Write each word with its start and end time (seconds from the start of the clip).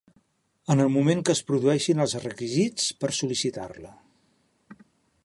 En 0.75 0.79
el 0.85 0.87
moment 0.93 1.21
que 1.27 1.33
es 1.37 1.41
produeixin 1.51 2.01
els 2.05 2.17
requisits 2.23 2.87
per 3.05 3.13
sol·licitar-la. 3.19 3.93